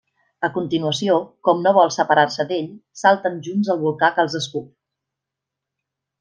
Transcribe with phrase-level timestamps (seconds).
[0.45, 1.17] A continuació,
[1.47, 2.71] com no vol separar-se d'ell,
[3.03, 4.73] salten junts al volcà que els escup.